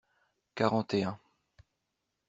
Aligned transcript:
Quarante 0.55 0.95
et 0.95 1.03
un. 1.05 1.19